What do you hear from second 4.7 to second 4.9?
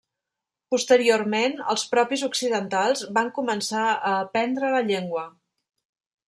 la